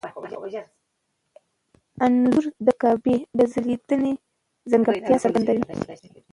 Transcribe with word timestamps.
انځور 2.05 2.45
د 2.65 2.67
کعبې 2.81 3.15
د 3.37 3.39
ځلېدنې 3.51 4.13
ځانګړتیا 4.71 5.15
څرګندوي. 5.23 5.65